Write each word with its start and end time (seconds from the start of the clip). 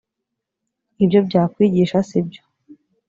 ibyo 1.03 1.19
byakwigisha 1.27 1.97
sibyo 2.09 2.41